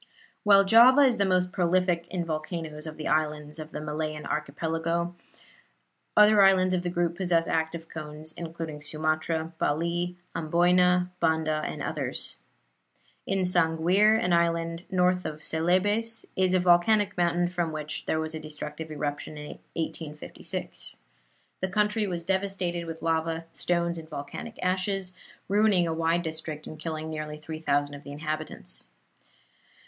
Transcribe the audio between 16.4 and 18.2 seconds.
a volcanic mountain from which there